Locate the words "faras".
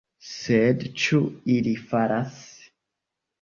1.93-2.41